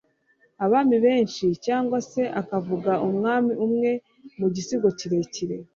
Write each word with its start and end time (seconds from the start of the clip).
abami 0.65 0.97
benshi 1.05 1.45
cyangwase 1.65 2.21
akavuga 2.41 2.91
umwami 3.07 3.51
umwe 3.65 3.91
mu 4.39 4.47
gisigo 4.55 4.87
kirekire 4.99 5.55